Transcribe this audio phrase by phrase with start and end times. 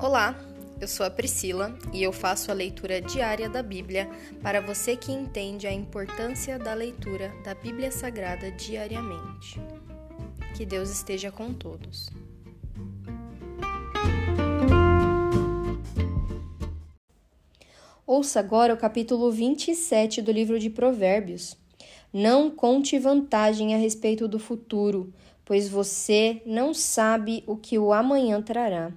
[0.00, 0.38] Olá,
[0.80, 4.08] eu sou a Priscila e eu faço a leitura diária da Bíblia
[4.40, 9.60] para você que entende a importância da leitura da Bíblia Sagrada diariamente.
[10.56, 12.08] Que Deus esteja com todos.
[18.06, 21.56] Ouça agora o capítulo 27 do livro de Provérbios.
[22.12, 25.12] Não conte vantagem a respeito do futuro,
[25.44, 28.92] pois você não sabe o que o amanhã trará.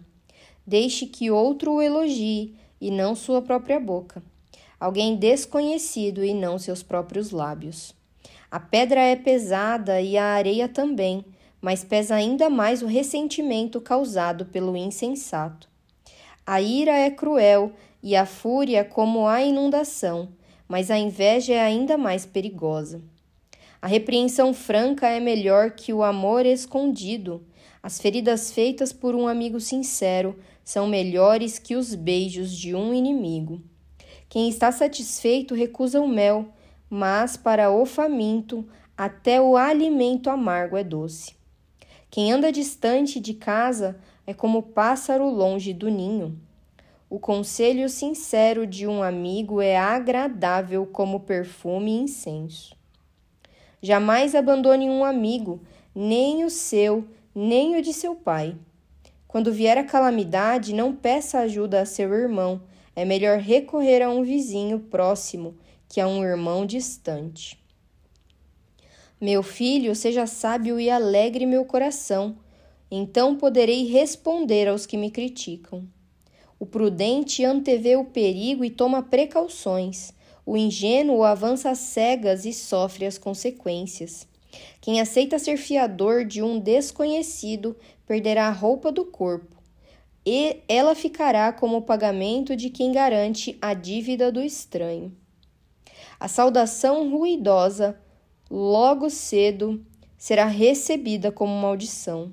[0.65, 4.23] Deixe que outro o elogie e não sua própria boca.
[4.79, 7.93] Alguém desconhecido e não seus próprios lábios.
[8.49, 11.23] A pedra é pesada e a areia também,
[11.61, 15.69] mas pesa ainda mais o ressentimento causado pelo insensato.
[16.45, 17.71] A ira é cruel
[18.01, 20.29] e a fúria como a inundação,
[20.67, 23.01] mas a inveja é ainda mais perigosa.
[23.81, 27.45] A repreensão franca é melhor que o amor escondido.
[27.81, 33.61] As feridas feitas por um amigo sincero são melhores que os beijos de um inimigo.
[34.29, 36.47] Quem está satisfeito recusa o mel,
[36.89, 38.65] mas para o faminto
[38.97, 41.35] até o alimento amargo é doce.
[42.09, 46.39] Quem anda distante de casa é como pássaro longe do ninho.
[47.09, 52.75] O conselho sincero de um amigo é agradável como perfume e incenso.
[53.81, 55.61] Jamais abandone um amigo,
[55.93, 58.55] nem o seu, nem o de seu pai.
[59.31, 62.61] Quando vier a calamidade, não peça ajuda a seu irmão.
[62.93, 65.55] É melhor recorrer a um vizinho próximo
[65.87, 67.57] que a um irmão distante.
[69.21, 72.35] Meu filho, seja sábio e alegre meu coração.
[72.91, 75.87] Então poderei responder aos que me criticam.
[76.59, 80.11] O prudente antevê o perigo e toma precauções.
[80.45, 84.27] O ingênuo avança cegas e sofre as consequências.
[84.79, 87.75] Quem aceita ser fiador de um desconhecido
[88.05, 89.55] perderá a roupa do corpo,
[90.25, 95.15] e ela ficará como pagamento de quem garante a dívida do estranho.
[96.19, 97.99] A saudação ruidosa,
[98.49, 99.83] logo cedo,
[100.17, 102.31] será recebida como maldição.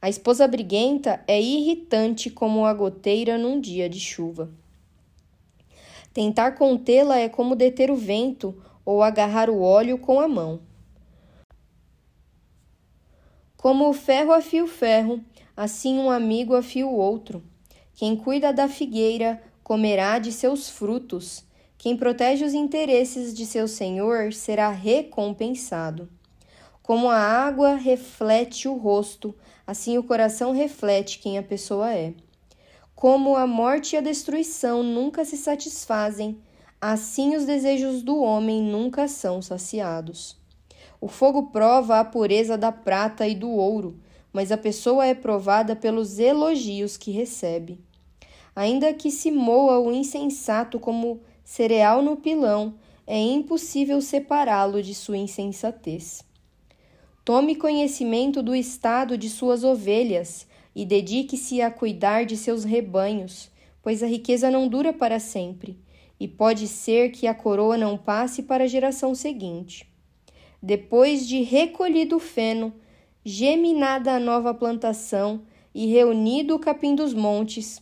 [0.00, 4.50] A esposa briguenta é irritante como a goteira num dia de chuva.
[6.12, 10.60] Tentar contê-la é como deter o vento ou agarrar o óleo com a mão.
[13.58, 15.20] Como o ferro afia o ferro,
[15.56, 17.42] assim um amigo afia o outro.
[17.92, 21.44] Quem cuida da figueira comerá de seus frutos.
[21.76, 26.08] Quem protege os interesses de seu senhor será recompensado.
[26.84, 29.34] Como a água reflete o rosto,
[29.66, 32.14] assim o coração reflete quem a pessoa é.
[32.94, 36.40] Como a morte e a destruição nunca se satisfazem,
[36.80, 40.37] assim os desejos do homem nunca são saciados.
[41.00, 44.00] O fogo prova a pureza da prata e do ouro,
[44.32, 47.80] mas a pessoa é provada pelos elogios que recebe.
[48.54, 52.74] Ainda que se moa o insensato como cereal no pilão,
[53.06, 56.22] é impossível separá-lo de sua insensatez.
[57.24, 63.50] Tome conhecimento do estado de suas ovelhas e dedique-se a cuidar de seus rebanhos,
[63.82, 65.78] pois a riqueza não dura para sempre,
[66.18, 69.87] e pode ser que a coroa não passe para a geração seguinte.
[70.62, 72.74] Depois de recolhido o feno,
[73.24, 75.42] geminada a nova plantação
[75.74, 77.80] e reunido o capim dos montes,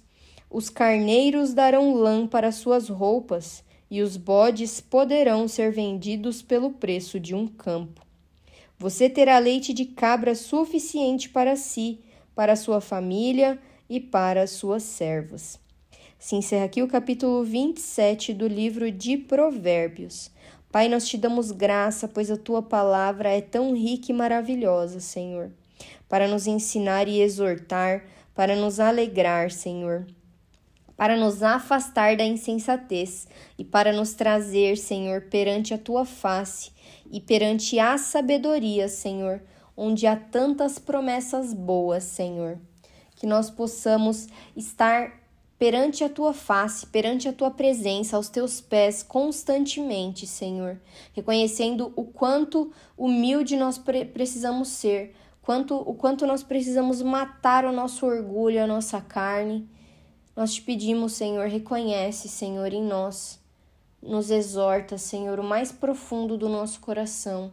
[0.50, 7.20] os carneiros darão lã para suas roupas, e os bodes poderão ser vendidos pelo preço
[7.20, 8.04] de um campo.
[8.78, 12.00] Você terá leite de cabra suficiente para si,
[12.34, 15.59] para sua família e para suas servas.
[16.19, 20.31] Se encerra aqui o capítulo 27 do livro de Provérbios.
[20.76, 25.50] Pai, nós te damos graça, pois a tua palavra é tão rica e maravilhosa, Senhor,
[26.06, 28.04] para nos ensinar e exortar,
[28.34, 30.06] para nos alegrar, Senhor
[30.94, 33.26] para nos afastar da insensatez
[33.59, 36.70] e para nos trazer, Senhor, perante a tua face
[37.10, 39.41] e perante a sabedoria, Senhor,
[39.75, 42.59] onde há tantas promessas boas, Senhor.
[43.15, 45.26] Que nós possamos estar
[45.58, 50.78] perante a tua face, perante a tua presença, aos teus pés constantemente, Senhor,
[51.12, 57.72] reconhecendo o quanto humilde nós pre precisamos ser, quanto o quanto nós precisamos matar o
[57.72, 59.68] nosso orgulho, a nossa carne.
[60.34, 63.41] Nós te pedimos, Senhor, reconhece, Senhor, em nós
[64.03, 67.53] nos exorta, Senhor, o mais profundo do nosso coração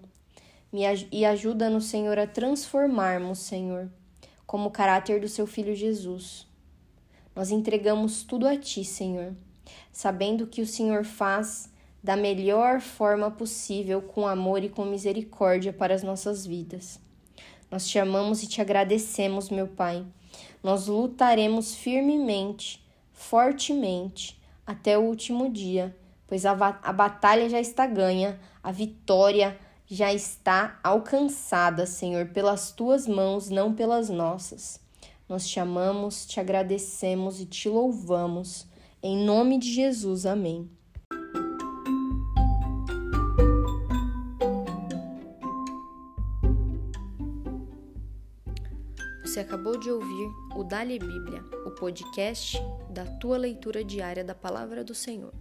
[1.11, 3.89] e ajuda-nos, Senhor, a transformarmos, Senhor,
[4.45, 6.47] como o caráter do seu Filho Jesus.
[7.35, 9.33] Nós entregamos tudo a Ti, Senhor,
[9.91, 11.71] sabendo que o Senhor faz
[12.03, 16.99] da melhor forma possível, com amor e com misericórdia para as nossas vidas.
[17.71, 20.05] Nós te amamos e te agradecemos, meu Pai.
[20.61, 25.95] Nós lutaremos firmemente, fortemente, até o último dia,
[26.27, 33.07] pois a, a batalha já está ganha, a vitória já está alcançada, Senhor, pelas tuas
[33.07, 34.82] mãos, não pelas nossas.
[35.33, 38.67] Nós te amamos, te agradecemos e te louvamos.
[39.01, 40.69] Em nome de Jesus, amém.
[49.25, 54.83] Você acabou de ouvir o Dali Bíblia, o podcast da tua leitura diária da palavra
[54.83, 55.33] do Senhor.